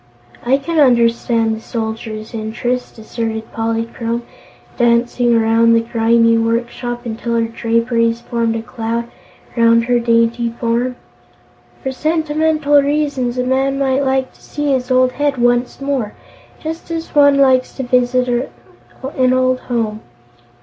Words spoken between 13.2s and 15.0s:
a man might like to see his